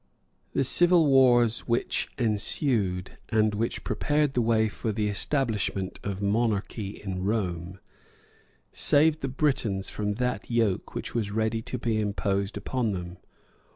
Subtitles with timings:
[0.53, 6.99] The civil wars which ensued, and which prepared the way for the establishment of monarchy
[6.99, 7.79] in Rome,
[8.73, 13.17] saved the Britons from that yoke which was ready to be imposed upon them.